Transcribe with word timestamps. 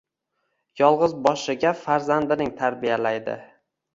Yolgʻiz 0.81 1.13
boshiga 1.27 1.73
farzandining 1.83 2.51
tarbiyalaydi. 2.63 3.37